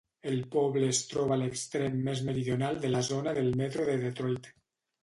El 0.29 0.39
poble 0.53 0.87
es 0.93 1.01
troba 1.11 1.35
a 1.35 1.37
l'extrem 1.41 2.01
més 2.09 2.25
meridional 2.31 2.81
de 2.87 2.95
la 2.97 3.07
zona 3.13 3.39
del 3.41 3.55
metro 3.65 3.89
de 3.93 4.01
Detroit. 4.09 4.53